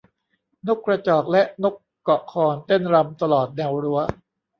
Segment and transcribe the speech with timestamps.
[0.67, 3.99] นกกระจอกและนกเกาะคอนเต้นรำตลอดแนวรั้ว